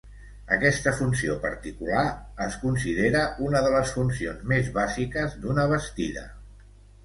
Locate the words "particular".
1.43-1.99